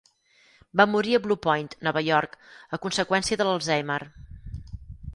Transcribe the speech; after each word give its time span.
Va 0.79 0.87
morir 0.93 1.13
a 1.17 1.19
Blue 1.25 1.37
Point, 1.43 1.69
Nova 1.89 2.03
York, 2.09 2.35
a 2.79 2.83
conseqüència 2.89 3.41
de 3.43 3.49
l'Alzheimer. 3.49 4.03